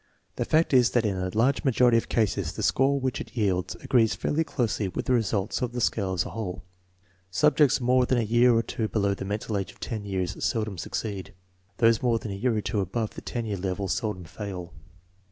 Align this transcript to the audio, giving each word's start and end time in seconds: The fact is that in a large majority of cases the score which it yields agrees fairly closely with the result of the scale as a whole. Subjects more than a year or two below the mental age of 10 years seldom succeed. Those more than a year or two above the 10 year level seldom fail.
The 0.35 0.45
fact 0.45 0.73
is 0.73 0.89
that 0.97 1.05
in 1.05 1.15
a 1.15 1.29
large 1.37 1.63
majority 1.63 1.97
of 1.97 2.09
cases 2.09 2.53
the 2.53 2.63
score 2.63 2.99
which 2.99 3.21
it 3.21 3.37
yields 3.37 3.75
agrees 3.83 4.15
fairly 4.15 4.43
closely 4.43 4.87
with 4.87 5.05
the 5.05 5.13
result 5.13 5.61
of 5.61 5.73
the 5.73 5.79
scale 5.79 6.13
as 6.13 6.25
a 6.25 6.31
whole. 6.31 6.63
Subjects 7.29 7.79
more 7.79 8.07
than 8.07 8.17
a 8.17 8.23
year 8.23 8.51
or 8.51 8.63
two 8.63 8.87
below 8.87 9.13
the 9.13 9.25
mental 9.25 9.55
age 9.59 9.71
of 9.71 9.79
10 9.79 10.03
years 10.05 10.43
seldom 10.43 10.79
succeed. 10.79 11.35
Those 11.77 12.01
more 12.01 12.17
than 12.17 12.31
a 12.31 12.33
year 12.33 12.57
or 12.57 12.61
two 12.61 12.79
above 12.81 13.11
the 13.13 13.21
10 13.21 13.45
year 13.45 13.57
level 13.57 13.87
seldom 13.87 14.23
fail. 14.23 14.73